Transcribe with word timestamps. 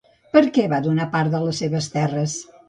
Per 0.37 0.41
què 0.55 0.63
va 0.71 0.79
donar 0.87 1.05
part 1.17 1.35
de 1.35 1.43
les 1.45 1.61
seves 1.65 1.91
terres? 1.99 2.41